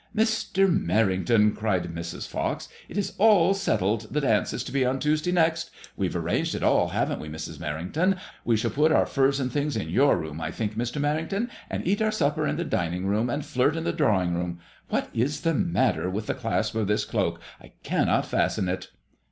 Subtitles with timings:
[0.15, 0.67] "Mr.
[0.67, 2.33] Merrington," cried Mrs.
[2.33, 4.07] Pox, "it is all settled.
[4.11, 5.69] The dance is to be on Tuesday next.
[5.95, 7.59] We've arranged it all, haven't we, Mrs.
[7.59, 8.17] Merrington?
[8.43, 10.99] We shall put our furs and things in your room, I think, Mr.
[10.99, 14.57] Merrington, and eat our supper in the dining room, and flirt in the drawing room.
[14.89, 17.39] What is the matter with the clasp of this cloak?
[17.61, 18.89] I can not fasten it."